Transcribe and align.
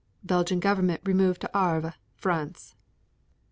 Belgian 0.23 0.59
government 0.59 0.99
removed 1.05 1.41
to 1.41 1.49
Havre, 1.53 1.93
France. 2.15 2.73